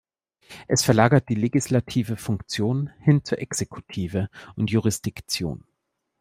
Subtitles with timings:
[0.67, 5.63] Es verlagert die legislative Funktion hin zur Exekutive und zur Jurisdiktion.